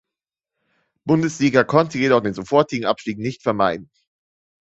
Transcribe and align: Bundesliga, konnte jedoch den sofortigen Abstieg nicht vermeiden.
Bundesliga, 1.05 1.63
konnte 1.63 1.99
jedoch 1.99 2.21
den 2.21 2.33
sofortigen 2.33 2.87
Abstieg 2.87 3.19
nicht 3.19 3.43
vermeiden. 3.43 3.91